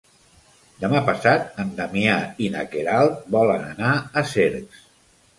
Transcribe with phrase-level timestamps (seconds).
[0.83, 2.15] Demà passat en Damià
[2.45, 4.81] i na Queralt volen anar a Cercs.